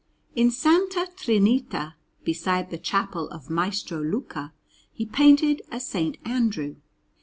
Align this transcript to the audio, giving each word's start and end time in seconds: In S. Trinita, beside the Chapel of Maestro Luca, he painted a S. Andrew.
In 0.35 0.47
S. 0.47 0.65
Trinita, 1.15 1.93
beside 2.23 2.71
the 2.71 2.79
Chapel 2.79 3.29
of 3.29 3.51
Maestro 3.51 4.01
Luca, 4.01 4.51
he 4.91 5.05
painted 5.05 5.61
a 5.71 5.75
S. 5.75 5.93
Andrew. 6.25 6.77